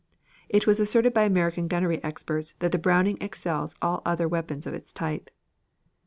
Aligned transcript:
It 0.49 0.65
was 0.65 0.79
asserted 0.79 1.13
by 1.13 1.25
American 1.25 1.67
gunnery 1.67 2.03
experts 2.03 2.55
that 2.57 2.71
the 2.71 2.79
Browning 2.79 3.19
excels 3.21 3.75
all 3.83 4.01
other 4.03 4.27
weapons 4.27 4.65
of 4.65 4.73
its 4.73 4.91
type. 4.91 5.29